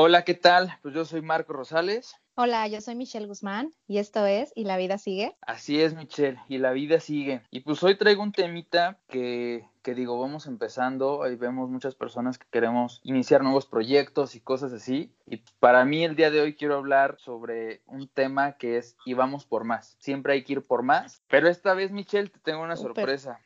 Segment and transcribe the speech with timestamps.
[0.00, 0.78] Hola, ¿qué tal?
[0.80, 2.14] Pues yo soy Marco Rosales.
[2.36, 5.36] Hola, yo soy Michelle Guzmán y esto es ¿Y la vida sigue?
[5.40, 7.42] Así es, Michelle, y la vida sigue.
[7.50, 12.38] Y pues hoy traigo un temita que, que digo, vamos empezando, ahí vemos muchas personas
[12.38, 15.12] que queremos iniciar nuevos proyectos y cosas así.
[15.26, 19.14] Y para mí el día de hoy quiero hablar sobre un tema que es y
[19.14, 19.96] vamos por más.
[19.98, 23.40] Siempre hay que ir por más, pero esta vez, Michelle, te tengo una sorpresa.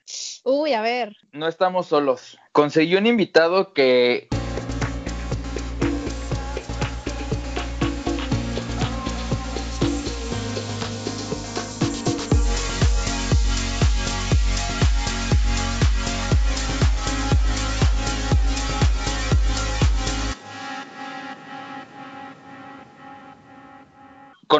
[0.45, 1.17] Uy, a ver.
[1.33, 2.39] No estamos solos.
[2.53, 4.29] Conseguí un invitado que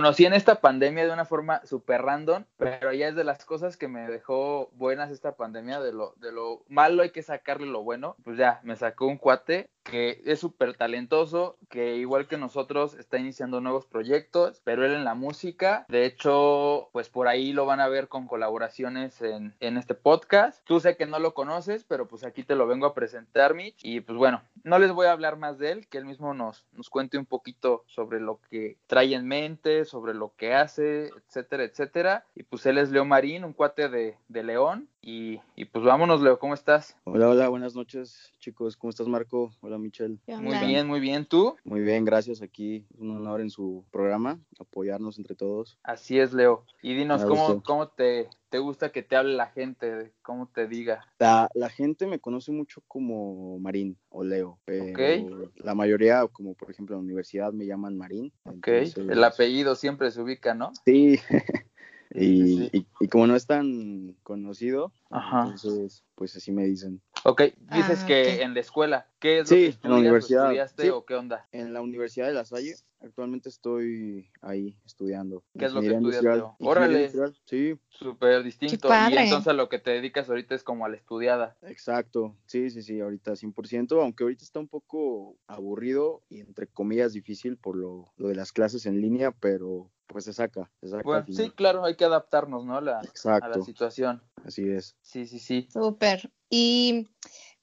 [0.03, 3.77] conocí en esta pandemia de una forma súper random, pero ya es de las cosas
[3.77, 7.85] que me dejó buenas esta pandemia, de lo, de lo malo hay que sacarle lo
[7.85, 12.95] bueno, pues ya, me sacó un cuate que es súper talentoso, que igual que nosotros
[12.95, 17.67] está iniciando nuevos proyectos, pero él en la música, de hecho, pues por ahí lo
[17.67, 20.65] van a ver con colaboraciones en, en este podcast.
[20.65, 23.85] Tú sé que no lo conoces, pero pues aquí te lo vengo a presentar, Mitch,
[23.85, 26.65] y pues bueno, no les voy a hablar más de él, que él mismo nos,
[26.73, 31.65] nos cuente un poquito sobre lo que trae en mente, sobre lo que hace, etcétera,
[31.65, 32.25] etcétera.
[32.35, 36.23] Y pues él es Leo Marín, un cuate de, de León, y, y, pues vámonos,
[36.23, 36.97] Leo, ¿cómo estás?
[37.03, 38.77] Hola, hola, buenas noches, chicos.
[38.77, 39.53] ¿Cómo estás, Marco?
[39.61, 40.19] Hola, Michelle.
[40.27, 41.27] Muy bien, muy bien.
[41.27, 41.57] ¿Tú?
[41.65, 42.43] Muy bien, gracias.
[42.43, 45.79] Aquí un honor en su programa, apoyarnos entre todos.
[45.83, 46.65] Así es, Leo.
[46.83, 50.13] Y dinos, ¿cómo, cómo te, te, gusta que te hable la gente?
[50.23, 51.07] ¿Cómo te diga?
[51.19, 56.71] La, la gente me conoce mucho como Marín o Leo, pero la mayoría, como por
[56.71, 58.33] ejemplo en la universidad, me llaman Marín.
[58.45, 60.73] Ok, el apellido siempre se ubica, ¿no?
[60.85, 61.19] Sí.
[62.15, 65.45] Y, y, y, como no es tan conocido, Ajá.
[65.45, 67.03] entonces pues así me dicen.
[67.25, 67.41] Ok,
[67.75, 68.41] dices ah, que okay.
[68.43, 70.45] en la escuela, ¿qué es sí, lo que estudias, en la universidad.
[70.45, 71.49] estudiaste sí, o qué onda?
[71.51, 75.43] En la Universidad de La Salle, actualmente estoy ahí estudiando.
[75.59, 76.45] ¿Qué es lo que estudias?
[76.61, 77.11] Órale,
[77.45, 77.77] sí.
[77.89, 78.89] Súper distinto.
[79.11, 81.57] Y entonces a lo que te dedicas ahorita es como a la estudiada.
[81.63, 87.15] Exacto, sí, sí, sí, ahorita 100%, aunque ahorita está un poco aburrido y entre comillas
[87.15, 90.71] difícil por lo, lo de las clases en línea, pero pues se saca.
[90.81, 92.81] Se saca bueno, sí, claro, hay que adaptarnos, ¿no?
[92.81, 94.23] La, a la situación.
[94.45, 94.97] Así es.
[95.03, 95.69] Sí, sí, sí.
[95.73, 96.31] Súper.
[96.51, 97.09] Y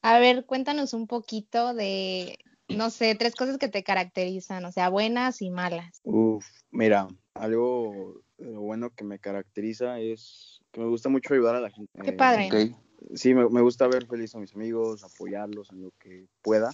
[0.02, 4.90] a ver, cuéntanos un poquito de, no sé, tres cosas que te caracterizan, o sea,
[4.90, 6.00] buenas y malas.
[6.04, 11.62] Uf, mira, algo lo bueno que me caracteriza es que me gusta mucho ayudar a
[11.62, 11.92] la gente.
[12.02, 12.46] Qué padre.
[12.46, 12.76] Eh, okay.
[13.16, 16.72] Sí, me, me, gusta ver feliz a mis amigos, apoyarlos en lo que pueda.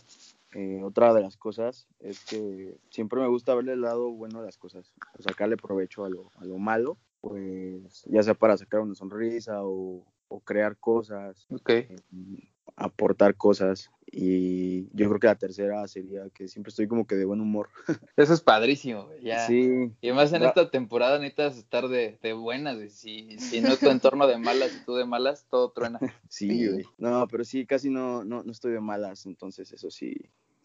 [0.54, 4.46] Eh, otra de las cosas es que siempre me gusta verle el lado bueno de
[4.46, 8.82] las cosas, o sacarle provecho a lo, a lo malo, pues ya sea para sacar
[8.82, 11.88] una sonrisa o, o crear cosas, okay.
[11.90, 13.90] eh, aportar cosas.
[14.12, 17.70] Y yo creo que la tercera sería que siempre estoy como que de buen humor.
[18.16, 19.48] Eso es padrísimo, ya.
[19.48, 19.92] Sí.
[20.02, 24.28] Y además en esta temporada necesitas estar de, de buenas, si, si no tu entorno
[24.28, 26.00] de malas y tú de malas, todo truena.
[26.30, 26.86] Sí, güey.
[27.00, 30.16] No, pero sí, casi no, no, no estoy de malas, entonces eso sí,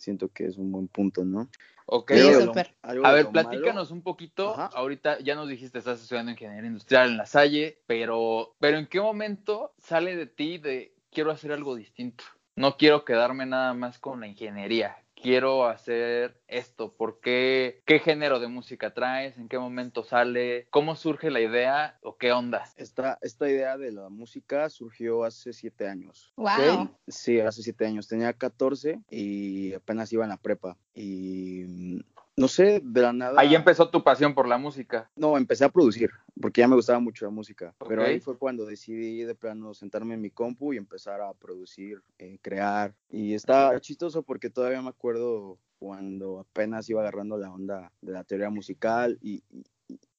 [0.00, 1.48] siento que es un buen punto, ¿no?
[1.86, 2.52] Ok, sí, lo,
[2.82, 3.94] a ver, platícanos malo.
[3.94, 4.54] un poquito.
[4.54, 4.70] Ajá.
[4.74, 9.00] Ahorita ya nos dijiste, estás estudiando ingeniería industrial en la Salle, pero, pero ¿en qué
[9.00, 12.24] momento sale de ti de quiero hacer algo distinto?
[12.56, 14.96] No quiero quedarme nada más con la ingeniería.
[15.22, 16.92] Quiero hacer esto.
[16.92, 17.82] ¿Por qué?
[17.84, 19.36] ¿Qué género de música traes?
[19.36, 20.66] ¿En qué momento sale?
[20.70, 22.64] ¿Cómo surge la idea o qué onda?
[22.76, 26.32] Esta, esta idea de la música surgió hace siete años.
[26.36, 26.48] Wow.
[26.54, 26.88] ¿Okay?
[27.08, 28.08] Sí, hace siete años.
[28.08, 30.76] Tenía 14 y apenas iba en la prepa.
[30.94, 32.02] Y
[32.40, 33.38] no sé, de la nada.
[33.38, 35.10] Ahí empezó tu pasión por la música.
[35.14, 36.10] No, empecé a producir,
[36.40, 37.74] porque ya me gustaba mucho la música.
[37.78, 37.88] Okay.
[37.88, 42.02] Pero ahí fue cuando decidí de plano sentarme en mi compu y empezar a producir,
[42.18, 42.94] eh, crear.
[43.10, 48.24] Y está chistoso porque todavía me acuerdo cuando apenas iba agarrando la onda de la
[48.24, 49.42] teoría musical y,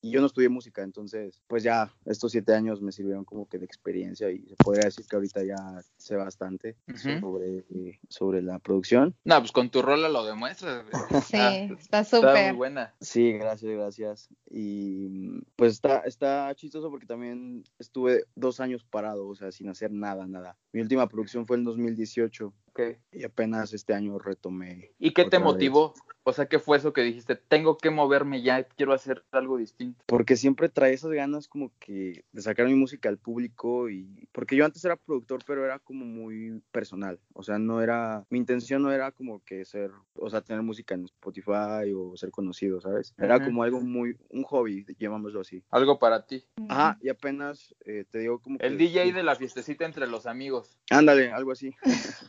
[0.01, 3.57] y, yo no estudié música, entonces, pues ya estos siete años me sirvieron como que
[3.57, 7.19] de experiencia y se podría decir que ahorita ya sé bastante uh -huh.
[7.19, 9.15] sobre, eh, sobre la producción.
[9.23, 10.85] No, pues con tu rola lo demuestras.
[11.31, 12.29] Sí, ah, está súper.
[12.29, 12.93] Está muy buena.
[12.99, 14.29] Sí, gracias, gracias.
[14.49, 19.91] Y pues está, está chistoso porque también estuve dos años parado, o sea, sin hacer
[19.91, 20.57] nada, nada.
[20.73, 22.53] Mi última producción fue en 2018.
[22.73, 22.97] Okay.
[23.11, 24.91] Y apenas este año retomé.
[24.97, 25.91] ¿Y qué te motivó?
[25.91, 26.01] Vez.
[26.23, 27.35] O sea, ¿qué fue eso que dijiste?
[27.35, 30.03] Tengo que moverme ya, quiero hacer algo distinto.
[30.05, 34.55] Porque siempre trae esas ganas como que de sacar mi música al público y porque
[34.55, 37.19] yo antes era productor, pero era como muy personal.
[37.33, 40.93] O sea, no era, mi intención no era como que ser, o sea, tener música
[40.93, 43.15] en Spotify o ser conocido, ¿sabes?
[43.17, 43.45] Era uh -huh.
[43.45, 45.63] como algo muy, un hobby, llamámoslo así.
[45.71, 46.45] Algo para ti.
[46.69, 50.27] Ajá, y apenas eh, te digo como El que, DJ de la fiestecita entre los
[50.27, 50.77] amigos.
[50.91, 51.75] Ándale, algo así.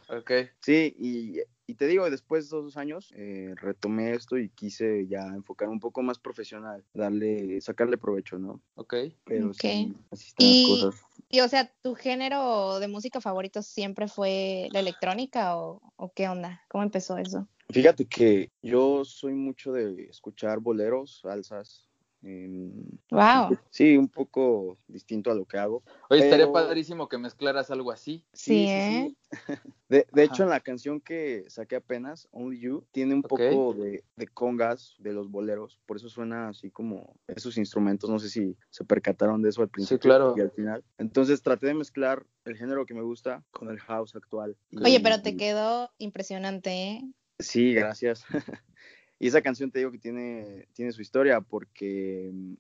[0.08, 0.31] ok.
[0.60, 5.26] Sí, y, y te digo, después de dos años eh, retomé esto y quise ya
[5.26, 8.60] enfocar un poco más profesional, darle, sacarle provecho, ¿no?
[8.74, 8.94] Ok.
[9.24, 11.06] Pero sí, así están Y- las cosas.
[11.28, 16.28] Y o sea, ¿tu género de música favorito siempre fue la electrónica o, o qué
[16.28, 16.62] onda?
[16.68, 17.48] ¿Cómo empezó eso?
[17.70, 21.88] Fíjate que yo soy mucho de escuchar boleros, salsas.
[22.22, 22.72] Em,
[23.10, 23.58] Wow.
[23.70, 25.82] sí, un poco distinto a lo que hago.
[26.08, 28.24] Oye, estaría padrísimo que mezclaras algo así.
[28.32, 29.14] Sí, ¿eh?
[29.88, 34.02] De, de hecho, en la canción que saqué apenas, Only You, tiene un poco de,
[34.16, 35.78] de congas de los boleros.
[35.84, 38.08] Por eso suena así como esos instrumentos.
[38.08, 40.34] No sé si se percataron de eso al principio claro.
[40.34, 40.82] y al final.
[40.96, 44.56] Entonces traté de mezclar el género que me gusta con el house actual.
[44.70, 47.02] Y- Oye, pero te y- quedó impresionante, ¿eh?
[47.38, 48.24] Sí, gracias.
[49.22, 52.30] y esa canción te digo que tiene, tiene su historia porque...
[52.32, 52.54] mm,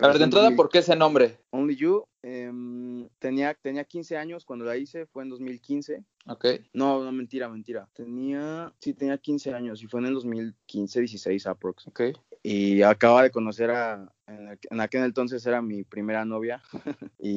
[0.00, 1.38] A ver, de en entrada, 2000 ¿por qué ese nombre?
[1.50, 6.04] Only You, em, tenía, tenía 15 años cuando la hice, fue en 2015.
[6.26, 6.46] Ok.
[6.72, 7.88] No, no, mentira, mentira.
[7.94, 11.86] Tenía, sí, tenía 15 años y fue en el 2015, 16 aprox.
[11.86, 12.00] Ok.
[12.42, 16.60] Y acababa de conocer a, en, aqu- en aquel entonces era mi primera novia.
[17.18, 17.34] y.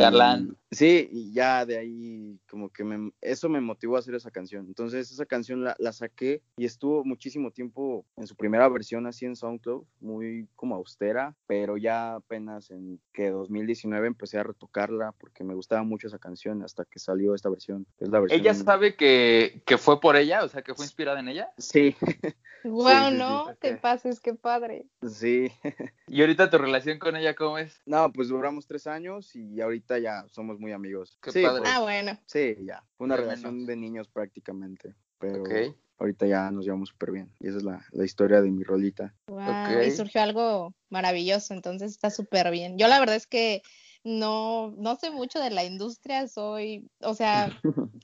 [0.72, 4.66] Sí, y ya de ahí como que me, eso me motivó a hacer esa canción.
[4.68, 9.26] Entonces esa canción la, la saqué y estuvo muchísimo tiempo en su primera versión así
[9.26, 15.44] en SoundCloud, muy como austera, pero ya apenas en que 2019 empecé a retocarla porque
[15.44, 17.86] me gustaba mucho esa canción hasta que salió esta versión.
[18.00, 20.46] Es la versión ¿Ella sabe que, que fue por ella?
[20.46, 21.52] O sea, que fue inspirada en ella.
[21.58, 21.96] Sí,
[22.64, 24.86] Wow, sí, sí, no, te pases, qué padre.
[25.08, 25.52] sí.
[26.08, 27.82] ¿Y ahorita tu relación con ella cómo es?
[27.86, 31.18] No, pues duramos tres años y ahorita ya somos muy amigos.
[31.22, 31.62] Qué sí, padre.
[31.62, 32.18] pues, Ah, bueno.
[32.26, 32.84] sí, ya.
[32.96, 33.68] Fue una relación menos.
[33.68, 35.44] de niños prácticamente, pero
[35.98, 37.34] ahorita ya nos llevamos súper bien.
[37.40, 39.14] Y esa es la, la historia de mi rolita.
[39.28, 42.78] Wow, y surgió algo maravilloso, entonces está súper bien.
[42.78, 43.62] Yo la verdad es que
[44.04, 47.50] no, no sé mucho de la industria, soy, o sea,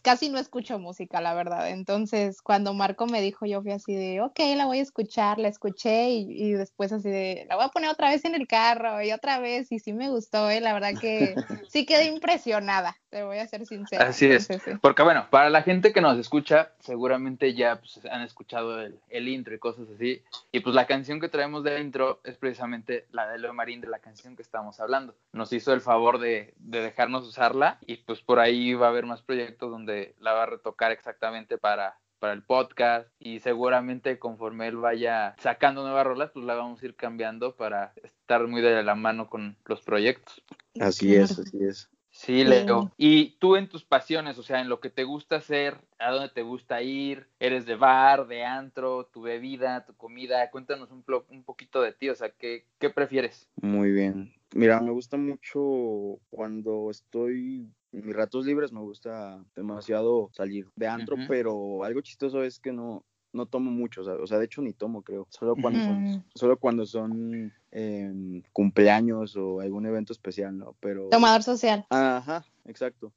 [0.03, 1.69] casi no escucho música, la verdad.
[1.69, 5.47] Entonces, cuando Marco me dijo, yo fui así de, ok, la voy a escuchar, la
[5.47, 9.01] escuché y, y después así de, la voy a poner otra vez en el carro
[9.01, 10.61] y otra vez y sí me gustó, ¿eh?
[10.61, 11.35] La verdad que
[11.69, 14.05] sí quedé impresionada, te voy a ser sincera.
[14.05, 14.47] Así es.
[14.47, 14.79] Entonces, sí.
[14.79, 19.27] Porque bueno, para la gente que nos escucha, seguramente ya pues, han escuchado el, el
[19.27, 20.21] intro y cosas así.
[20.51, 23.87] Y pues la canción que traemos de intro es precisamente la de Leo Marín, de
[23.87, 25.15] la canción que estamos hablando.
[25.33, 29.07] Nos hizo el favor de, de dejarnos usarla y pues por ahí va a haber
[29.07, 34.67] más proyectos donde la va a retocar exactamente para para el podcast y seguramente conforme
[34.67, 38.81] él vaya sacando nuevas rolas, pues la vamos a ir cambiando para estar muy de
[38.81, 40.41] la mano con los proyectos.
[40.79, 41.23] Así Claro.
[41.25, 41.89] es, así es.
[42.17, 42.91] Sí, Leo.
[42.97, 46.29] Y tú en tus pasiones, o sea, en lo que te gusta hacer, a dónde
[46.29, 51.43] te gusta ir, eres de bar, de antro, tu bebida, tu comida, cuéntanos un, un
[51.43, 53.47] poquito de ti, o sea, ¿qué, qué prefieres?
[53.61, 54.33] Muy bien.
[54.55, 60.87] Mira, me gusta mucho cuando estoy en mis ratos libres, me gusta demasiado salir de
[60.87, 63.05] antro, pero algo chistoso es que no,
[63.37, 65.27] no tomo mucho, o sea, o sea, de hecho ni tomo, creo.
[65.29, 66.23] Solo cuando son, Mm.
[66.35, 70.75] solo cuando son em, cumpleaños o algún evento especial, ¿no?
[70.79, 71.09] Pero...
[71.09, 71.85] Tomador social.
[71.89, 73.13] Ajá, exacto.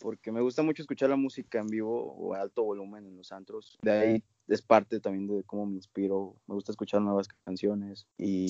[0.00, 3.32] Porque me gusta mucho escuchar la música en vivo o a alto volumen en los
[3.32, 3.78] antros.
[3.82, 6.34] De ahí es parte también de cómo me inspiro.
[6.46, 8.46] Me gusta escuchar nuevas canciones y,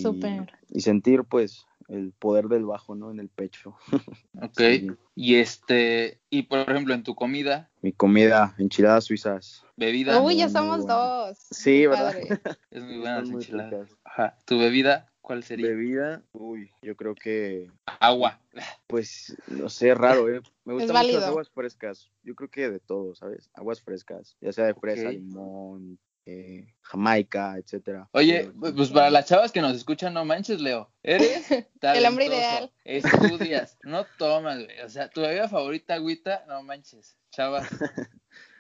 [0.68, 3.10] y sentir pues el poder del bajo, ¿no?
[3.10, 3.76] En el pecho.
[4.42, 4.56] Ok.
[4.56, 4.88] Sí.
[5.14, 9.64] Y este, y por ejemplo, en tu comida, Mi comida, enchiladas suizas.
[9.76, 11.36] bebida, Uy, ya somos dos.
[11.50, 12.12] Sí, Qué ¿verdad?
[12.12, 12.28] padre.
[12.70, 13.70] es muy buena Están muy enchilada.
[13.70, 13.96] ricas.
[14.04, 14.38] Ajá.
[14.46, 15.66] ¿Tu bebida cuál sería?
[15.68, 17.70] Bebida, uy, yo creo que,
[18.00, 18.40] Agua.
[18.86, 20.40] pues, no sé, raro, ¿eh?
[20.64, 22.10] Me gustan mucho las aguas frescas.
[22.22, 23.50] Yo creo que de todo, ¿sabes?
[23.54, 25.98] Aguas frescas, ya sea de fresa, limón,
[26.30, 28.08] eh, jamaica, etcétera.
[28.12, 30.90] Oye, Pero- pues para las chavas que nos escuchan, no manches, Leo.
[31.02, 31.46] Eres
[31.82, 32.70] El hombre ideal.
[32.84, 34.80] Estudias, no tomas, güey.
[34.80, 37.16] O sea, tu bebida favorita, agüita, no manches.
[37.32, 37.68] Chavas,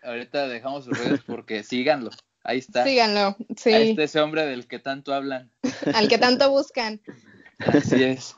[0.02, 2.10] ahorita dejamos sus redes porque síganlo.
[2.42, 2.84] Ahí está.
[2.84, 3.72] Síganlo, sí.
[3.72, 5.50] Ahí está ese hombre del que tanto hablan.
[5.94, 7.00] Al que tanto buscan.
[7.58, 8.34] Así es.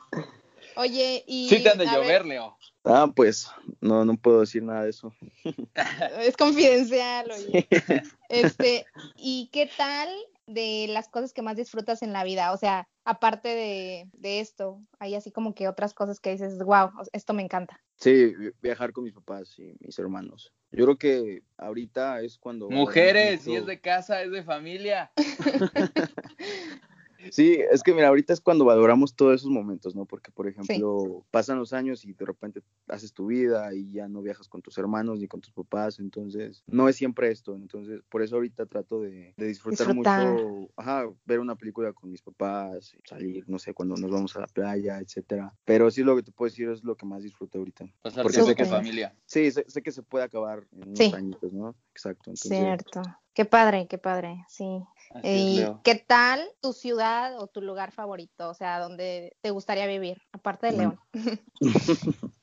[0.75, 1.47] Oye, y.
[1.49, 2.57] Sí te han de llover, ver, Leo.
[2.85, 3.49] Ah, pues,
[3.81, 5.13] no, no puedo decir nada de eso.
[6.19, 7.67] es confidencial, oye.
[8.29, 8.85] Este,
[9.15, 10.09] ¿y qué tal
[10.47, 12.51] de las cosas que más disfrutas en la vida?
[12.51, 16.89] O sea, aparte de, de esto, hay así como que otras cosas que dices, wow,
[17.11, 17.79] esto me encanta.
[17.97, 20.51] Sí, vi- viajar con mis papás y mis hermanos.
[20.71, 22.69] Yo creo que ahorita es cuando...
[22.71, 25.11] Mujeres, si es de casa, es de familia.
[27.31, 30.05] Sí, es que mira, ahorita es cuando valoramos todos esos momentos, ¿no?
[30.05, 34.21] Porque, por ejemplo, pasan los años y de repente haces tu vida y ya no
[34.21, 38.21] viajas con tus hermanos ni con tus papás, entonces no es siempre esto, entonces por
[38.21, 43.59] eso ahorita trato de, disfrutar, mucho, ajá, ver una película con mis papás, salir, no
[43.59, 45.53] sé, cuando nos vamos a la playa, etcétera.
[45.65, 47.85] Pero sí lo que te puedo decir es lo que más disfruto ahorita.
[48.01, 49.15] Pasar tiempo con familia.
[49.25, 51.75] Sí, sé, que se puede acabar en unos añitos, ¿no?
[51.91, 52.31] Exacto.
[52.35, 53.01] Cierto.
[53.33, 54.83] Qué padre, qué padre, sí.
[55.21, 58.49] ¿Y qué tal tu ciudad o tu lugar favorito?
[58.49, 60.99] O sea, ¿dónde te gustaría vivir, aparte de León?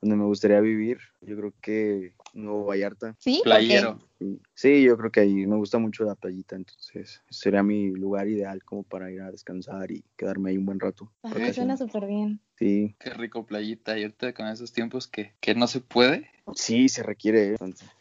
[0.00, 3.16] donde me gustaría vivir, yo creo que Nuevo Vallarta.
[3.18, 3.98] Sí, playero.
[4.54, 8.62] Sí, yo creo que ahí me gusta mucho la playita, entonces sería mi lugar ideal
[8.64, 11.12] como para ir a descansar y quedarme ahí un buen rato.
[11.22, 12.40] Ajá, suena súper bien.
[12.58, 12.96] Sí.
[12.98, 16.30] Qué rico playita, y ahorita con esos tiempos que, que no se puede.
[16.54, 17.54] Sí, se requiere.
[17.54, 17.56] ¿eh?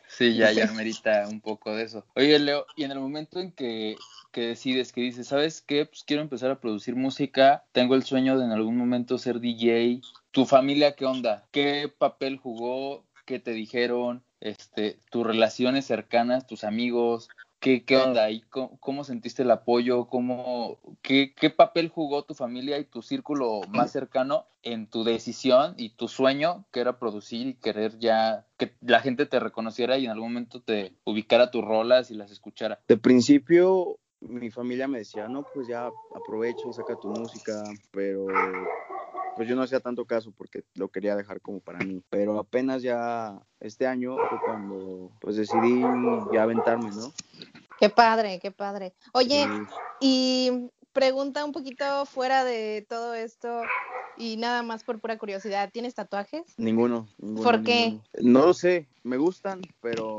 [0.08, 2.06] Sí, ya, ya merita un poco de eso.
[2.16, 3.96] Oye, Leo, y en el momento en que,
[4.32, 5.86] que decides, que dices, ¿sabes qué?
[5.86, 10.02] Pues quiero empezar a producir música, tengo el sueño de en algún momento ser DJ.
[10.32, 11.48] ¿Tu familia qué onda?
[11.52, 13.06] ¿Qué papel jugó?
[13.26, 14.24] ¿Qué te dijeron?
[14.40, 18.44] Este, tus relaciones cercanas, tus amigos, ¿Qué, ¿Qué, onda ahí?
[18.80, 20.06] ¿Cómo, sentiste el apoyo?
[20.06, 25.74] ¿Cómo, qué, qué, papel jugó tu familia y tu círculo más cercano en tu decisión
[25.78, 30.06] y tu sueño, que era producir y querer ya que la gente te reconociera y
[30.06, 32.80] en algún momento te ubicara tus rolas y las escuchara?
[32.88, 38.28] De principio, mi familia me decía, no, pues ya aprovecha y saca tu música, pero
[39.38, 42.01] pues yo no hacía tanto caso porque lo quería dejar como para mí.
[42.10, 45.82] Pero apenas ya este año fue cuando pues decidí
[46.34, 47.13] ya aventarme, ¿no?
[47.79, 48.96] Qué padre, qué padre.
[49.13, 49.48] Oye,
[50.01, 53.62] y pregunta un poquito fuera de todo esto
[54.17, 56.56] y nada más por pura curiosidad, ¿tienes tatuajes?
[56.58, 57.08] Ninguno.
[57.44, 58.00] ¿Por qué?
[58.20, 60.17] No lo sé, me gustan, pero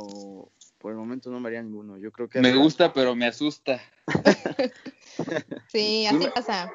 [0.78, 1.98] por el momento no me haría ninguno.
[1.98, 2.40] Yo creo que...
[2.40, 3.80] Me gusta, pero me asusta.
[5.66, 6.70] sí, así pasa.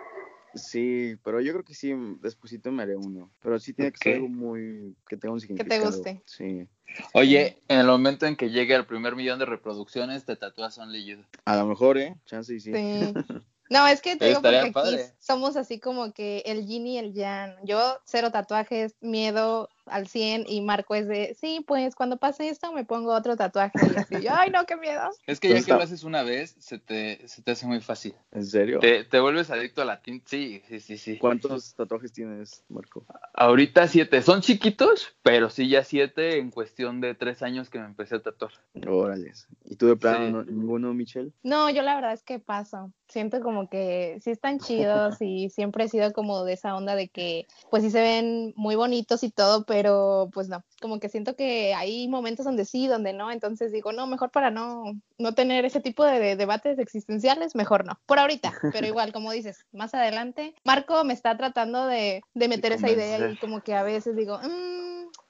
[0.55, 3.31] Sí, pero yo creo que sí, despuésito me haré uno.
[3.41, 4.95] Pero sí tiene que ser algo muy.
[5.07, 5.69] que tenga un significado.
[5.69, 6.23] Que te guste.
[6.25, 6.67] Sí.
[7.13, 10.93] Oye, en el momento en que llegue al primer millón de reproducciones, te tatúas un
[10.93, 11.23] You.
[11.45, 12.15] A lo mejor, ¿eh?
[12.25, 12.71] Chance y sí.
[12.73, 13.13] Sí.
[13.69, 17.13] No, es que te digo porque aquí somos así como que el yin y el
[17.13, 17.55] yang.
[17.63, 22.71] Yo cero tatuajes, miedo al 100 y Marco es de, sí, pues cuando pase esto
[22.73, 25.09] me pongo otro tatuaje y así, ay no, qué miedo.
[25.27, 28.13] Es que ya que lo haces una vez, se te, se te hace muy fácil.
[28.31, 28.79] ¿En serio?
[28.79, 31.17] Te, te vuelves adicto a la tinta, sí, sí, sí, sí.
[31.17, 33.05] ¿Cuántos tatuajes tienes, Marco?
[33.33, 37.85] Ahorita siete, son chiquitos, pero sí ya siete en cuestión de tres años que me
[37.85, 38.51] empecé a tatuar.
[38.87, 39.33] Órale.
[39.65, 41.31] ¿Y tú de plano ninguno, Michelle?
[41.43, 42.91] No, yo la verdad es que paso.
[43.13, 47.09] Siento como que sí están chidos y siempre he sido como de esa onda de
[47.09, 51.35] que pues sí se ven muy bonitos y todo, pero pues no, como que siento
[51.35, 54.83] que hay momentos donde sí, donde no, entonces digo, no, mejor para no,
[55.19, 59.65] no tener ese tipo de, debates existenciales, mejor no, por ahorita, pero igual, como dices,
[59.71, 64.15] más adelante, Marco me está tratando de, meter esa idea y como que a veces
[64.15, 64.82] digo, mmm,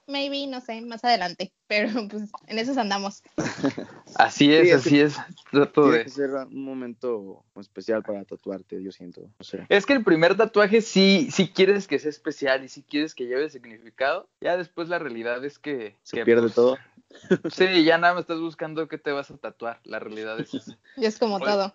[0.06, 3.22] maybe, no sé, más adelante, pero pues en eso andamos.
[4.16, 5.16] Así es, así es.
[5.50, 9.28] tiene que ser un momento especial para tatuarte, yo siento.
[9.68, 13.26] Es que el primer tatuaje sí, sí quieres que sea especial y sí quieres que
[13.26, 14.28] lleve significado.
[14.40, 15.96] Ya después la realidad es que...
[16.04, 16.78] Se pierde pues, todo.
[17.52, 19.80] Sí, ya nada más estás buscando qué te vas a tatuar.
[19.84, 20.78] La realidad es esa.
[20.96, 21.74] Y es como todo.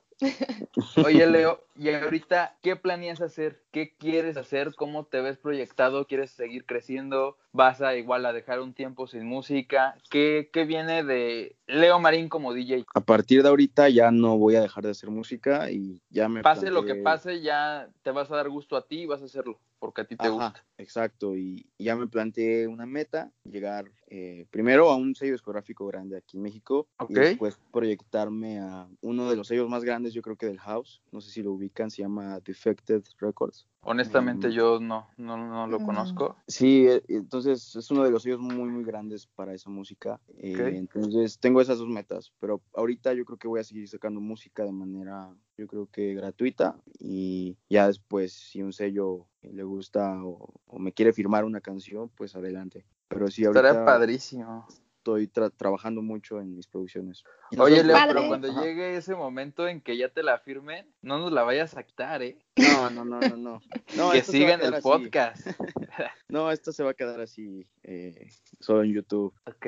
[1.05, 3.61] Oye, Leo, ¿y ahorita qué planeas hacer?
[3.71, 4.73] ¿Qué quieres hacer?
[4.75, 6.07] ¿Cómo te ves proyectado?
[6.07, 7.37] ¿Quieres seguir creciendo?
[7.51, 9.95] ¿Vas a igual a dejar un tiempo sin música?
[10.09, 12.85] ¿Qué, qué viene de Leo Marín como DJ?
[12.95, 16.41] A partir de ahorita ya no voy a dejar de hacer música y ya me...
[16.41, 19.25] Pase lo que pase, ya te vas a dar gusto a ti y vas a
[19.25, 20.63] hacerlo porque a ti te gusta.
[20.77, 26.17] Exacto, y ya me planteé una meta, llegar eh, primero a un sello discográfico grande
[26.17, 30.35] aquí en México y después proyectarme a uno de los sellos más grandes, yo creo
[30.35, 33.58] que del house, no sé si lo ubican, se llama Defected Records.
[33.81, 36.35] Honestamente yo no, no, no lo conozco.
[36.47, 40.19] Sí, eh, entonces es uno de los sellos muy, muy grandes para esa música.
[40.37, 44.19] Eh, entonces tengo esas dos metas, pero ahorita yo creo que voy a seguir sacando
[44.19, 50.23] música de manera, yo creo que gratuita y ya después si un sello le gusta
[50.23, 52.85] o, me quiere firmar una canción, pues adelante.
[53.07, 53.65] Pero sí, ahorita...
[53.65, 54.67] Estaría padrísimo
[54.99, 57.23] estoy trabajando mucho en mis producciones.
[57.57, 61.31] Oye, Leo, pero cuando llegue ese momento en que ya te la firmen, no nos
[61.31, 62.37] la vayas a quitar, ¿eh?
[62.57, 63.61] No, no, no, no, no.
[64.11, 65.47] que sigan el podcast.
[66.29, 68.29] no, esto se va a quedar así, eh,
[68.59, 69.33] solo en YouTube.
[69.45, 69.65] Ok.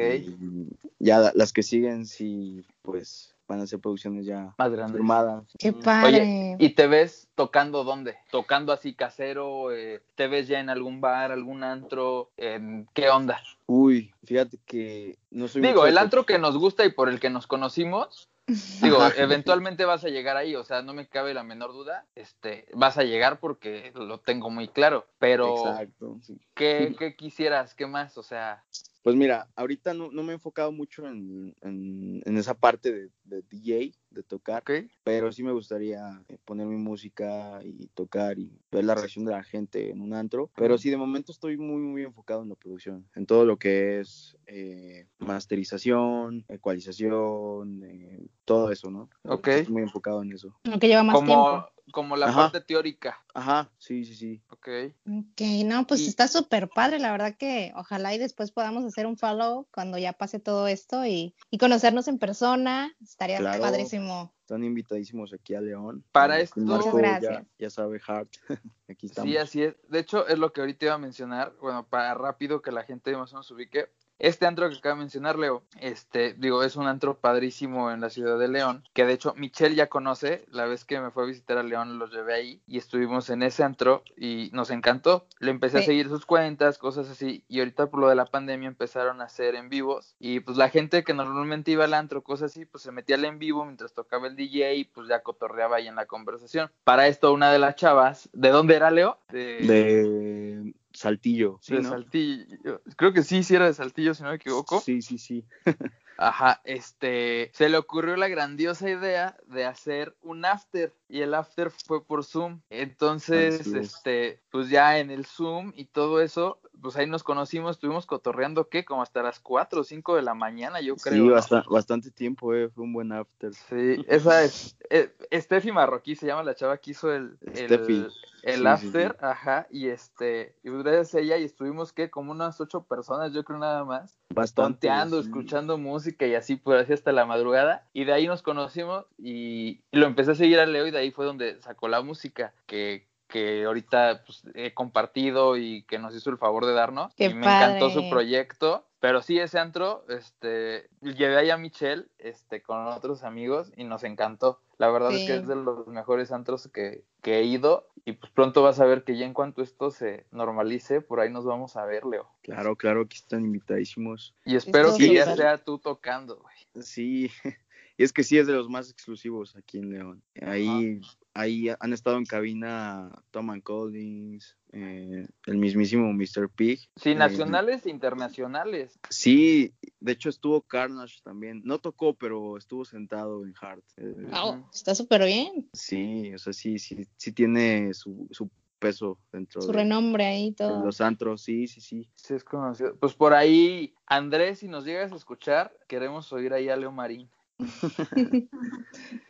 [0.99, 4.97] ya las que siguen, sí, pues van a ser producciones ya más grandes.
[4.97, 5.43] Firmadas.
[5.57, 6.55] Qué padre.
[6.59, 8.17] ¿y te ves tocando dónde?
[8.31, 9.71] ¿Tocando así casero?
[9.71, 12.31] Eh, ¿Te ves ya en algún bar, algún antro?
[12.35, 13.41] ¿Qué onda?
[13.65, 17.29] Uy, fíjate que no soy Digo, el antro que nos gusta y por el que
[17.29, 18.29] nos conocimos,
[18.81, 22.67] Digo, eventualmente vas a llegar ahí, o sea, no me cabe la menor duda, este,
[22.73, 26.17] vas a llegar porque lo tengo muy claro, pero Exacto,
[26.53, 27.75] ¿qué, ¿qué quisieras?
[27.75, 28.17] ¿Qué más?
[28.17, 28.63] O sea,
[29.03, 33.93] pues mira, ahorita no, me he enfocado mucho en, en, esa parte de, de, DJ,
[34.11, 34.63] de tocar,
[35.03, 39.31] pero sí me gustaría eh, poner mi música y tocar y ver la reacción de
[39.31, 40.51] la gente en un antro.
[40.55, 44.01] Pero sí, de momento estoy muy, muy enfocado en la producción, en todo lo que
[44.01, 49.09] es eh, masterización, ecualización, eh, todo eso, ¿no?
[49.23, 49.47] Ok.
[49.47, 50.55] Estoy muy enfocado en eso.
[50.63, 53.23] Lo que lleva más tiempo como la parte teórica.
[53.33, 54.41] Ajá, sí, sí, sí.
[54.49, 54.67] Ok.
[55.05, 59.17] Ok, no, pues está súper padre, la verdad que ojalá y después podamos hacer un
[59.17, 64.33] follow cuando ya pase todo esto y, conocernos en persona, estaría padrísimo.
[64.41, 66.03] Están invitadísimos aquí a León.
[66.11, 67.45] Para esto, Muchas gracias.
[67.57, 68.29] Ya, sabe Hart,
[68.89, 69.31] aquí estamos.
[69.31, 69.75] Sí, así es.
[69.87, 73.15] De hecho, es lo que ahorita iba a mencionar, bueno, para rápido que la gente
[73.15, 73.89] más o menos ubique.
[74.21, 78.11] Este antro que acaba de mencionar Leo, este, digo, es un antro padrísimo en la
[78.11, 81.25] ciudad de León, que de hecho Michelle ya conoce, la vez que me fue a
[81.25, 85.25] visitar a León los llevé ahí y estuvimos en ese antro y nos encantó.
[85.39, 88.67] Le empecé a seguir sus cuentas, cosas así, y ahorita por lo de la pandemia
[88.67, 92.51] empezaron a hacer en vivos y pues la gente que normalmente iba al antro, cosas
[92.51, 95.77] así, pues se metía al en vivo mientras tocaba el DJ y pues ya cotorreaba
[95.77, 96.69] ahí en la conversación.
[96.83, 99.17] Para esto una de las chavas, ¿de dónde era Leo?
[99.31, 101.57] de Saltillo.
[101.61, 102.81] Sí, de Saltillo.
[102.95, 104.79] Creo que sí, sí era de Saltillo, si no me equivoco.
[104.79, 105.45] Sí, sí, sí.
[106.17, 111.71] Ajá, este, se le ocurrió la grandiosa idea de hacer un after y el after
[111.71, 112.61] fue por Zoom.
[112.69, 118.05] Entonces, este, pues ya en el Zoom y todo eso, pues ahí nos conocimos, estuvimos
[118.05, 118.83] cotorreando, ¿qué?
[118.83, 121.41] Como hasta las 4 o 5 de la mañana, yo creo.
[121.41, 123.53] Sí, bastante, tiempo, eh, fue un buen after.
[123.53, 128.09] Sí, esa es, eh, Steffi Marroquí se llama la chava que hizo el, el,
[128.43, 132.09] el after, ajá, y este, y gracias a ella y estuvimos, ¿qué?
[132.09, 134.17] Como unas ocho personas, yo creo nada más.
[134.29, 134.89] Bastante.
[135.19, 137.87] escuchando música y así, pues así hasta la madrugada.
[137.93, 141.11] Y de ahí nos conocimos y, lo empecé a seguir a Leo y de ahí
[141.11, 146.29] fue donde sacó la música que, que ahorita pues, he compartido y que nos hizo
[146.29, 147.11] el favor de darnos.
[147.17, 148.85] y me encantó su proyecto.
[148.99, 154.03] Pero sí, ese antro, este, llevé ahí a Michelle, este, con otros amigos y nos
[154.03, 154.61] encantó.
[154.77, 158.31] La verdad es que es de los mejores antros que, que, he ido y pues
[158.31, 161.77] pronto vas a ver que ya en cuanto esto se normalice, por ahí nos vamos
[161.77, 162.29] a ver, Leo.
[162.43, 164.35] Claro, claro, aquí están invitadísimos.
[164.45, 166.83] Y espero que ya sea tú tocando, güey.
[166.83, 167.31] Sí,
[168.01, 170.23] y es que sí es de los más exclusivos aquí en León.
[170.41, 170.99] Ahí
[171.35, 176.49] ahí han estado en cabina Tom Collins, eh, el mismísimo Mr.
[176.49, 176.79] Pig.
[176.95, 178.99] Sí, eh, nacionales e internacionales.
[179.11, 181.61] Sí, de hecho estuvo Carnage también.
[181.63, 183.83] No tocó, pero estuvo sentado en Heart.
[184.31, 185.69] wow, está súper bien.
[185.73, 190.83] Sí, o sea, sí, sí, sí tiene su, su peso dentro su renombre ahí todo.
[190.83, 192.09] los antros, sí, sí, sí.
[192.15, 192.95] Sí, es conocido.
[192.95, 197.29] Pues por ahí, Andrés, si nos llegas a escuchar, queremos oír ahí a Leo Marín.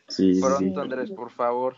[0.08, 1.76] Sí, Pronto, Andrés, por favor.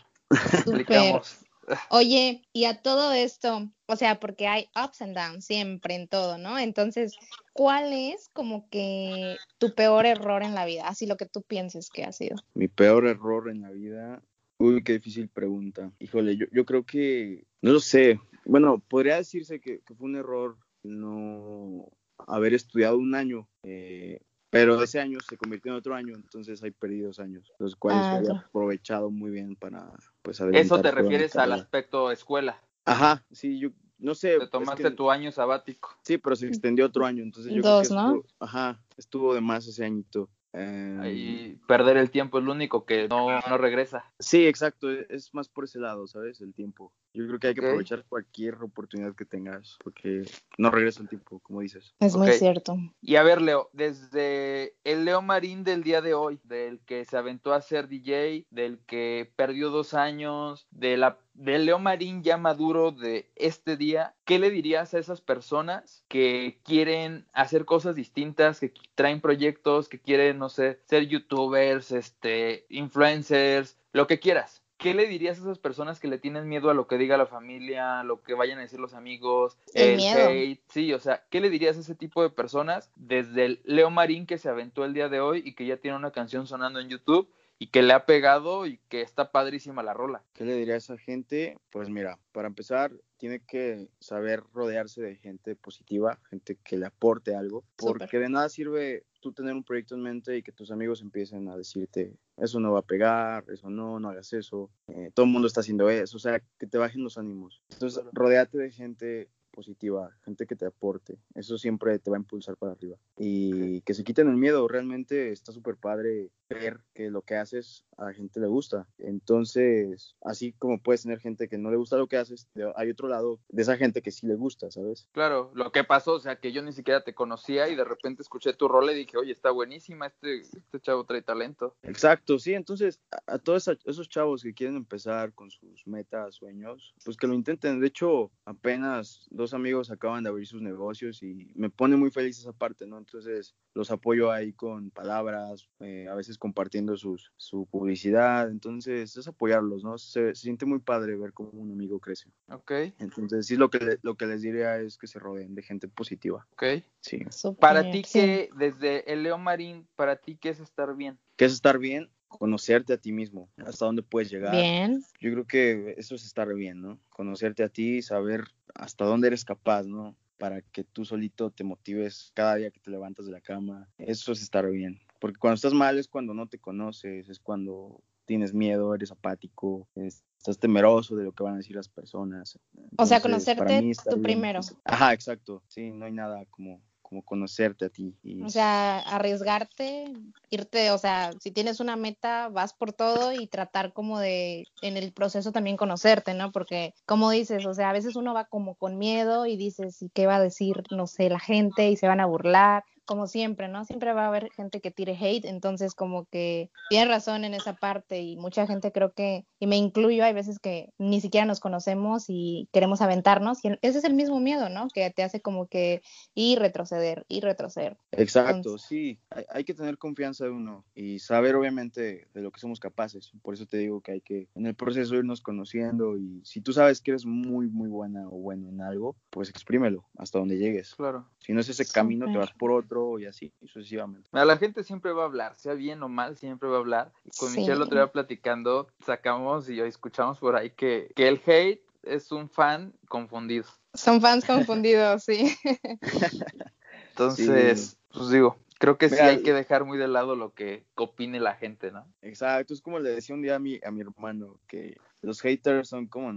[1.90, 6.38] Oye, y a todo esto, o sea, porque hay ups and downs siempre en todo,
[6.38, 6.58] ¿no?
[6.58, 7.16] Entonces,
[7.52, 10.86] ¿cuál es como que tu peor error en la vida?
[10.86, 12.36] Así lo que tú pienses que ha sido.
[12.54, 14.22] Mi peor error en la vida.
[14.58, 15.90] Uy, qué difícil pregunta.
[15.98, 18.20] Híjole, yo, yo creo que, no lo sé.
[18.44, 21.88] Bueno, podría decirse que, que fue un error no
[22.18, 23.48] haber estudiado un año.
[23.62, 24.20] Eh,
[24.54, 28.16] pero ese año se convirtió en otro año, entonces hay perdidos años, los cuales ah,
[28.16, 29.90] había aprovechado muy bien para,
[30.22, 32.62] pues, Eso te refieres al aspecto escuela.
[32.84, 34.38] Ajá, sí, yo no sé.
[34.38, 35.96] Te tomaste tu año sabático.
[36.02, 38.22] Sí, pero se extendió otro año, entonces yo creo que ¿no?
[38.38, 40.28] ajá, estuvo de más ese añito.
[40.54, 44.12] Y perder el tiempo es lo único que no, no regresa.
[44.18, 46.40] Sí, exacto, es más por ese lado, ¿sabes?
[46.40, 46.92] El tiempo.
[47.12, 50.22] Yo creo que hay que aprovechar cualquier oportunidad que tengas, porque
[50.58, 51.94] no regresa el tiempo, como dices.
[52.00, 52.76] Es muy cierto.
[53.00, 57.16] Y a ver, Leo, desde el Leo Marín del día de hoy, del que se
[57.16, 62.36] aventó a ser DJ, del que perdió dos años, de la, del Leo Marín ya
[62.36, 68.60] maduro de este día, ¿qué le dirías a esas personas que quieren hacer cosas distintas,
[68.60, 74.64] que traen proyectos, que quieren, no sé, ser youtubers, este, influencers, lo que quieras?
[74.84, 77.24] ¿qué le dirías a esas personas que le tienen miedo a lo que diga la
[77.24, 80.60] familia, a lo que vayan a decir los amigos, el, hate?
[80.68, 84.26] Sí, o sea, ¿qué le dirías a ese tipo de personas desde el Leo Marín
[84.26, 86.90] que se aventó el día de hoy y que ya tiene una canción sonando en
[86.90, 87.28] YouTube?
[87.58, 90.22] Y que le ha pegado y que está padrísima la rola.
[90.32, 91.56] ¿Qué le diría a esa gente?
[91.70, 97.34] Pues mira, para empezar, tiene que saber rodearse de gente positiva, gente que le aporte
[97.34, 101.00] algo, porque de nada sirve tú tener un proyecto en mente y que tus amigos
[101.00, 105.24] empiecen a decirte, eso no va a pegar, eso no, no hagas eso, eh, todo
[105.24, 107.62] el mundo está haciendo eso, o sea, que te bajen los ánimos.
[107.70, 111.18] Entonces, rodeate de gente positiva, gente que te aporte.
[111.34, 112.96] Eso siempre te va a impulsar para arriba.
[113.16, 114.66] Y que se quiten el miedo.
[114.68, 118.86] Realmente está súper padre ver que lo que haces a la gente le gusta.
[118.98, 123.08] Entonces, así como puedes tener gente que no le gusta lo que haces, hay otro
[123.08, 125.08] lado de esa gente que sí le gusta, ¿sabes?
[125.12, 128.22] Claro, lo que pasó, o sea, que yo ni siquiera te conocía y de repente
[128.22, 131.76] escuché tu rol y dije, oye, está buenísima, este, este chavo trae talento.
[131.82, 137.16] Exacto, sí, entonces a, todos esos chavos que quieren empezar con sus metas, sueños, pues
[137.16, 137.80] que lo intenten.
[137.80, 142.38] De hecho, apenas dos amigos acaban de abrir sus negocios y me pone muy feliz
[142.38, 142.98] esa parte, ¿no?
[142.98, 149.28] Entonces los apoyo ahí con palabras, eh, a veces compartiendo sus, su publicidad, entonces es
[149.28, 149.98] apoyarlos, ¿no?
[149.98, 152.30] Se, siente muy padre ver cómo un amigo crece.
[152.48, 152.70] Ok.
[152.98, 156.46] Entonces sí, lo que, lo que les diría es que se rodeen de gente positiva.
[156.52, 156.82] Ok.
[157.00, 157.18] Sí.
[157.60, 161.18] para ti, que desde el Leo Marín, para ti, ¿qué es estar bien?
[161.36, 162.10] ¿Qué es estar bien?
[162.38, 164.54] Conocerte a ti mismo, hasta dónde puedes llegar.
[164.54, 165.04] Bien.
[165.20, 166.98] Yo creo que eso es estar bien, ¿no?
[167.08, 168.44] Conocerte a ti, saber
[168.74, 170.16] hasta dónde eres capaz, ¿no?
[170.38, 173.88] Para que tú solito te motives cada día que te levantas de la cama.
[173.98, 175.00] Eso es estar bien.
[175.20, 179.88] Porque cuando estás mal es cuando no te conoces, es cuando tienes miedo, eres apático,
[179.94, 182.58] estás temeroso de lo que van a decir las personas.
[182.96, 184.60] o sea, conocerte tú primero.
[184.84, 185.62] Ajá, exacto.
[185.68, 186.82] Sí, no hay nada como
[187.14, 188.12] como conocerte a ti.
[188.44, 190.12] O sea, arriesgarte,
[190.50, 194.96] irte, o sea, si tienes una meta, vas por todo y tratar como de en
[194.96, 196.50] el proceso también conocerte, ¿no?
[196.50, 200.08] Porque como dices, o sea, a veces uno va como con miedo y dices, ¿y
[200.08, 201.88] qué va a decir, no sé, la gente?
[201.88, 203.84] Y se van a burlar como siempre, ¿no?
[203.84, 207.74] Siempre va a haber gente que tire hate, entonces como que tiene razón en esa
[207.74, 211.60] parte y mucha gente creo que, y me incluyo, hay veces que ni siquiera nos
[211.60, 214.88] conocemos y queremos aventarnos y ese es el mismo miedo, ¿no?
[214.88, 216.02] Que te hace como que
[216.34, 217.96] ir retroceder, y retroceder.
[218.12, 222.80] Exacto, sí, hay, que tener confianza de uno y saber obviamente de lo que somos
[222.80, 226.60] capaces, por eso te digo que hay que en el proceso irnos conociendo y si
[226.60, 230.58] tú sabes que eres muy, muy buena o bueno en algo, pues exprímelo hasta donde
[230.58, 230.94] llegues.
[230.94, 231.28] Claro.
[231.38, 234.28] Si no es ese camino, te vas por otro y así sucesivamente.
[234.32, 237.12] La gente siempre va a hablar, sea bien o mal, siempre va a hablar.
[237.38, 242.32] con Michelle lo otro platicando, sacamos y escuchamos por ahí que, que el hate es
[242.32, 243.66] un fan confundido.
[243.94, 245.56] Son fans confundidos, sí.
[247.10, 251.40] Entonces, pues digo, creo que sí hay que dejar muy de lado lo que opine
[251.40, 252.06] la gente, ¿no?
[252.22, 255.88] Exacto, es como le decía un día a mi, a mi hermano, que los haters
[255.88, 256.32] son como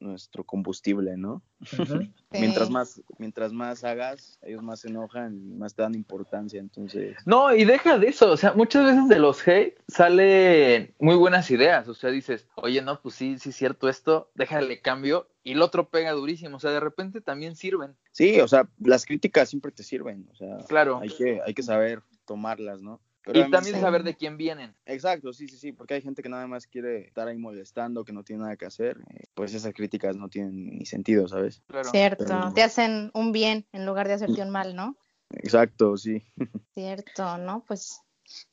[0.00, 1.42] nuestro combustible, ¿no?
[2.30, 7.16] mientras más mientras más hagas, ellos más se enojan y más te dan importancia, entonces.
[7.26, 11.50] No, y deja de eso, o sea, muchas veces de los hate salen muy buenas
[11.50, 15.52] ideas, o sea, dices, oye, no, pues sí, sí es cierto esto, déjale cambio y
[15.52, 17.96] el otro pega durísimo, o sea, de repente también sirven.
[18.12, 21.00] Sí, o sea, las críticas siempre te sirven, o sea, claro.
[21.00, 23.00] hay que hay que saber tomarlas, ¿no?
[23.26, 24.74] Y también saber de quién vienen.
[24.86, 28.12] Exacto, sí, sí, sí, porque hay gente que nada más quiere estar ahí molestando, que
[28.12, 28.98] no tiene nada que hacer.
[29.14, 31.62] Eh, pues esas críticas no tienen ni sentido, ¿sabes?
[31.90, 34.96] Cierto, te hacen un bien en lugar de hacerte un mal, ¿no?
[35.30, 36.26] Exacto, sí.
[36.74, 37.64] Cierto, ¿no?
[37.66, 38.00] Pues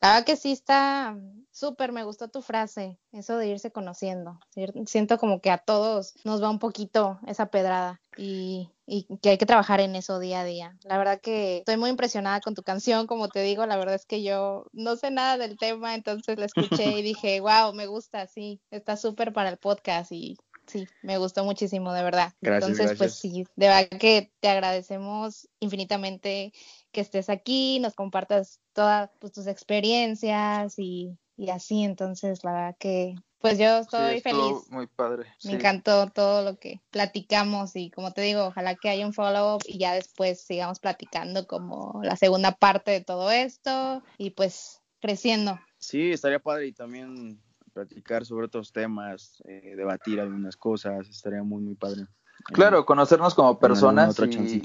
[0.02, 1.18] la verdad que sí está
[1.52, 4.40] súper, me gustó tu frase, eso de irse conociendo.
[4.86, 9.38] Siento como que a todos nos va un poquito esa pedrada y, y, que hay
[9.38, 10.78] que trabajar en eso día a día.
[10.84, 14.06] La verdad que estoy muy impresionada con tu canción, como te digo, la verdad es
[14.06, 18.26] que yo no sé nada del tema, entonces la escuché y dije, wow, me gusta,
[18.28, 22.34] sí, está súper para el podcast y sí, me gustó muchísimo, de verdad.
[22.42, 26.54] Entonces, pues sí, de verdad que te agradecemos infinitamente
[26.92, 31.18] que estés aquí, nos compartas todas pues, tus experiencias y,
[31.52, 31.84] así.
[31.84, 34.70] Entonces, la verdad que, pues yo estoy feliz.
[34.70, 35.26] Muy padre.
[35.44, 39.62] Me encantó todo lo que platicamos y como te digo, ojalá que haya un follow-up
[39.66, 45.60] y ya después sigamos platicando como la segunda parte de todo esto y pues creciendo.
[45.78, 47.40] Sí, estaría padre y también
[47.74, 52.08] platicar sobre otros temas, eh, debatir algunas cosas, estaría muy, muy padre.
[52.46, 54.62] Claro, conocernos como personas y,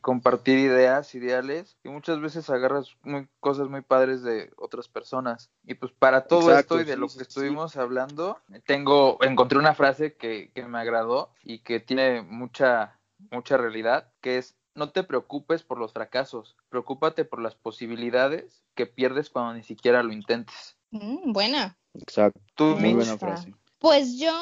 [0.00, 5.50] compartir ideas, ideales, y muchas veces agarras muy, cosas muy padres de otras personas.
[5.64, 10.14] Y pues para todo esto y de lo que estuvimos hablando, tengo, encontré una frase
[10.14, 12.98] que, que me agradó y que tiene mucha,
[13.30, 18.86] mucha realidad, que es no te preocupes por los fracasos, preocúpate por las posibilidades que
[18.86, 20.76] pierdes cuando ni siquiera lo intentes.
[20.90, 21.78] Mm, buena.
[21.94, 22.76] Exacto.
[22.76, 23.54] Muy buena frase.
[23.78, 24.32] Pues yo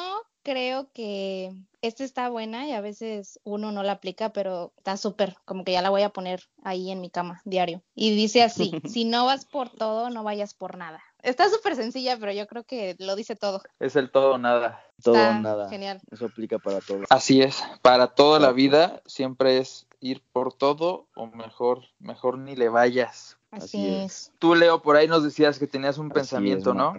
[0.43, 1.53] creo que
[1.87, 5.71] esta está buena y a veces uno no la aplica, pero está súper, como que
[5.71, 7.81] ya la voy a poner ahí en mi cama diario.
[7.93, 11.01] Y dice así, si no vas por todo, no vayas por nada.
[11.21, 13.61] Está súper sencilla, pero yo creo que lo dice todo.
[13.79, 14.83] Es el todo o nada.
[15.03, 15.69] Todo o nada.
[15.69, 15.99] Genial.
[16.11, 17.03] Eso aplica para todo.
[17.09, 22.55] Así es, para toda la vida siempre es ir por todo o mejor, mejor ni
[22.55, 24.31] le vayas Así, es.
[24.39, 26.93] Tú, Leo, por ahí nos decías que tenías un pensamiento, ¿no?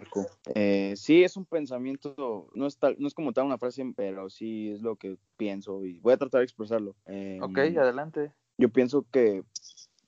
[0.55, 4.31] Eh, sí, es un pensamiento, no es, tal, no es como tal una frase, pero
[4.31, 6.95] sí es lo que pienso y voy a tratar de expresarlo.
[7.07, 8.33] Eh, ok, adelante.
[8.59, 9.45] Yo pienso que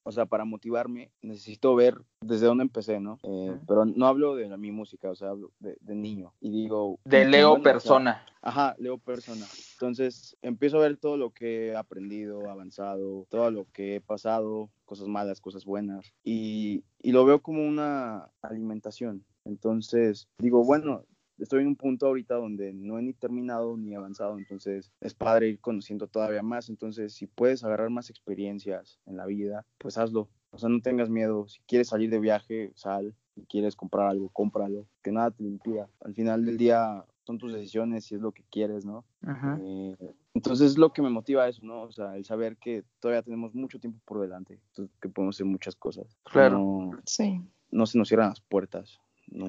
[0.09, 3.19] o sea, para motivarme necesito ver desde dónde empecé, ¿no?
[3.25, 6.33] Eh, pero no hablo de mi música, o sea, hablo de, niño.
[6.41, 6.99] Y digo...
[7.05, 8.25] De Leo persona.
[8.41, 9.45] ajá, Leo persona.
[9.75, 14.71] Entonces empiezo a ver todo lo que he aprendido, avanzado, todo lo que he pasado,
[14.87, 16.15] cosas malas, cosas buenas.
[16.25, 19.27] Y, y lo veo como una alimentación.
[19.45, 21.05] Entonces digo, bueno,
[21.39, 25.49] estoy en un punto ahorita donde no he ni terminado ni avanzado, entonces es padre
[25.49, 30.29] ir conociendo todavía más, entonces si puedes agarrar más experiencias en la vida, pues hazlo,
[30.51, 34.31] o sea, no tengas miedo, si quieres salir de viaje, sal, si quieres comprar algo,
[34.31, 38.33] cómpralo, que nada te impida, al final del día son tus decisiones si es lo
[38.33, 39.05] que quieres, ¿no?
[39.61, 41.83] Eh, entonces es lo que me motiva eso, ¿no?
[41.83, 44.59] O sea, el saber que todavía tenemos mucho tiempo por delante,
[44.99, 46.17] que podemos hacer muchas cosas.
[46.25, 46.91] Claro.
[47.05, 47.43] sí.
[47.71, 48.99] No se nos cierran las puertas.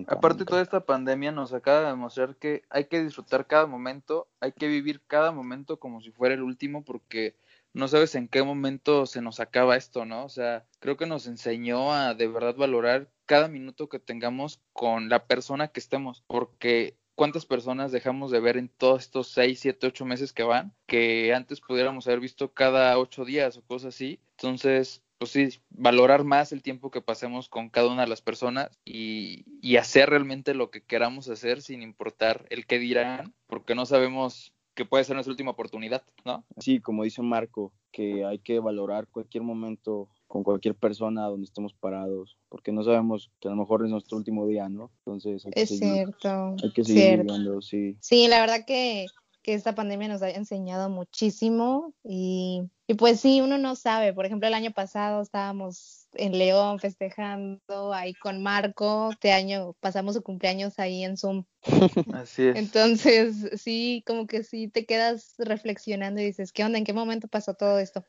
[0.07, 4.51] Aparte, toda esta pandemia nos acaba de demostrar que hay que disfrutar cada momento, hay
[4.51, 7.35] que vivir cada momento como si fuera el último, porque
[7.73, 10.25] no sabes en qué momento se nos acaba esto, ¿no?
[10.25, 15.09] O sea, creo que nos enseñó a de verdad valorar cada minuto que tengamos con
[15.09, 19.87] la persona que estemos, porque cuántas personas dejamos de ver en todos estos seis, siete,
[19.87, 24.19] ocho meses que van, que antes pudiéramos haber visto cada ocho días o cosas así.
[24.31, 28.69] Entonces, pues sí, valorar más el tiempo que pasemos con cada una de las personas
[28.85, 33.85] y, y, hacer realmente lo que queramos hacer sin importar el qué dirán, porque no
[33.85, 36.45] sabemos que puede ser nuestra última oportunidad, ¿no?
[36.57, 41.73] Sí, como dice Marco, que hay que valorar cualquier momento con cualquier persona donde estemos
[41.73, 44.89] parados, porque no sabemos que a lo mejor es nuestro último día, ¿no?
[44.99, 46.55] Entonces, hay que es cierto.
[46.63, 47.97] Hay que seguir viviendo, sí.
[47.99, 49.07] Sí, la verdad que
[49.41, 54.13] que esta pandemia nos ha enseñado muchísimo y, y, pues sí, uno no sabe.
[54.13, 59.11] Por ejemplo, el año pasado estábamos en León festejando ahí con Marco.
[59.11, 61.45] Este año pasamos su cumpleaños ahí en Zoom.
[62.13, 62.57] Así es.
[62.57, 66.77] Entonces, sí, como que sí te quedas reflexionando y dices, ¿qué onda?
[66.77, 68.03] ¿En qué momento pasó todo esto?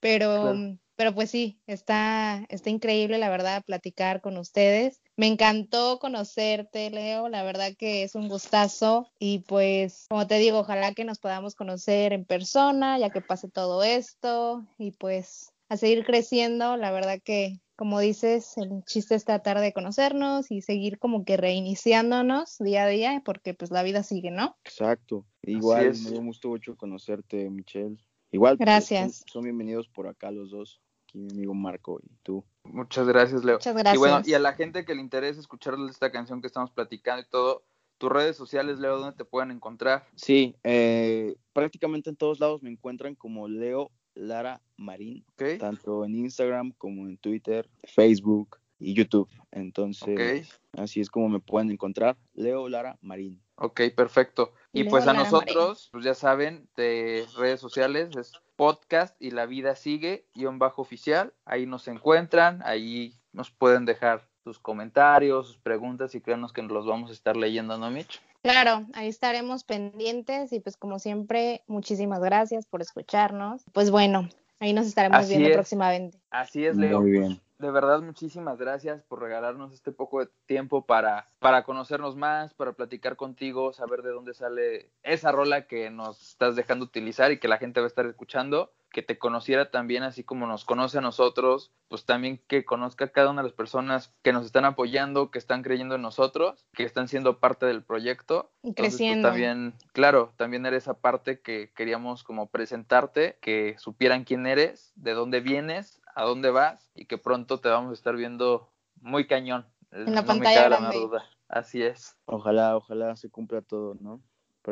[0.00, 5.00] Pero pero pues sí, está, está increíble, la verdad, platicar con ustedes.
[5.16, 10.60] Me encantó conocerte, Leo, la verdad que es un gustazo y pues, como te digo,
[10.60, 15.76] ojalá que nos podamos conocer en persona, ya que pase todo esto y pues a
[15.78, 20.98] seguir creciendo, la verdad que, como dices, el chiste es tratar de conocernos y seguir
[20.98, 24.54] como que reiniciándonos día a día, porque pues la vida sigue, ¿no?
[24.64, 25.24] Exacto.
[25.40, 27.96] Igual, me gustó mucho conocerte, Michelle.
[28.32, 29.24] Igual, pues, gracias.
[29.30, 32.42] son, bienvenidos por acá los dos, aquí mi amigo Marco y tú.
[32.64, 33.56] Muchas gracias, Leo.
[33.56, 33.94] Muchas gracias.
[33.94, 37.20] Y bueno, y a la gente que le interese escuchar esta canción que estamos platicando
[37.22, 37.62] y todo,
[37.98, 40.06] tus redes sociales, Leo, ¿dónde te pueden encontrar?
[40.16, 45.26] Sí, eh, prácticamente en todos lados me encuentran como Leo Lara Marín,
[45.60, 49.28] tanto en Instagram como en Twitter, Facebook y YouTube.
[49.50, 53.42] Entonces, así es como me pueden encontrar, Leo Lara Marín.
[53.56, 54.52] Ok, perfecto.
[54.72, 59.76] Y pues a nosotros, pues ya saben, de redes sociales es podcast y la vida
[59.76, 61.32] sigue, guion bajo oficial.
[61.44, 66.72] Ahí nos encuentran, ahí nos pueden dejar sus comentarios, sus preguntas y créanos que nos
[66.72, 68.20] los vamos a estar leyendo, ¿no, Mitch?
[68.42, 73.62] Claro, ahí estaremos pendientes y pues como siempre, muchísimas gracias por escucharnos.
[73.72, 76.18] Pues bueno, ahí nos estaremos viendo próximamente.
[76.30, 77.00] Así es, Leo.
[77.00, 82.16] Muy bien de verdad muchísimas gracias por regalarnos este poco de tiempo para, para conocernos
[82.16, 87.30] más, para platicar contigo, saber de dónde sale esa rola que nos estás dejando utilizar
[87.30, 90.64] y que la gente va a estar escuchando, que te conociera también así como nos
[90.64, 94.44] conoce a nosotros, pues también que conozca a cada una de las personas que nos
[94.44, 98.50] están apoyando, que están creyendo en nosotros, que están siendo parte del proyecto.
[98.62, 99.28] Y pues, creciendo.
[99.28, 105.14] también, claro, también eres esa parte que queríamos como presentarte, que supieran quién eres, de
[105.14, 108.68] dónde vienes, a dónde vas y que pronto te vamos a estar viendo
[109.00, 109.66] muy cañón.
[109.90, 110.96] En la pantalla grande.
[110.96, 111.24] duda.
[111.48, 112.16] Así es.
[112.24, 114.22] Ojalá, ojalá se cumpla todo, ¿no?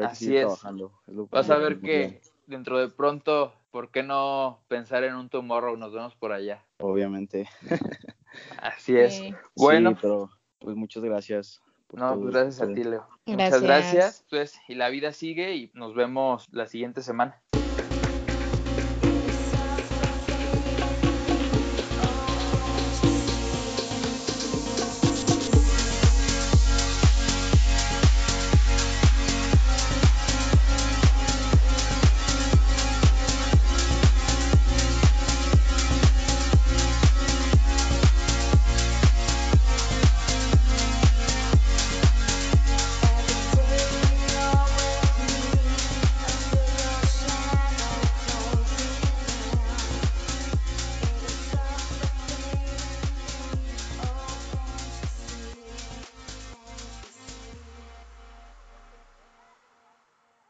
[0.03, 0.42] Así es.
[0.42, 0.92] Trabajando.
[1.31, 5.76] Vas a ver que dentro de pronto, ¿por qué no pensar en un tomorrow?
[5.76, 6.64] Nos vemos por allá.
[6.79, 7.48] Obviamente.
[8.62, 9.20] Así es.
[9.57, 9.96] Bueno.
[10.00, 11.61] pero pues muchas gracias.
[11.92, 13.07] No, pues gracias a ti, Leo.
[13.26, 14.24] Muchas gracias.
[14.31, 17.42] Pues, y la vida sigue y nos vemos la siguiente semana.